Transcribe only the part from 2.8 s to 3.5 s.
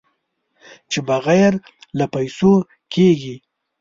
کېږي.